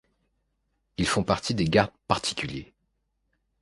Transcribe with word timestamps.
Ils 0.97 1.05
font 1.05 1.23
partie 1.23 1.53
des 1.53 1.65
gardes 1.69 1.93
particuliers. 2.07 2.73